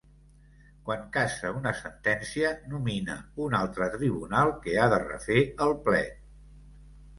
[0.85, 6.21] Quan cassa una sentència, nomina un altre tribunal que ha de refer el plet.